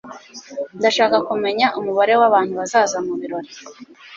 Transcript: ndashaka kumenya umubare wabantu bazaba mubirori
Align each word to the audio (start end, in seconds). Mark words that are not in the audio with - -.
ndashaka 0.77 1.17
kumenya 1.27 1.65
umubare 1.79 2.13
wabantu 2.21 2.53
bazaba 2.59 2.97
mubirori 3.07 3.51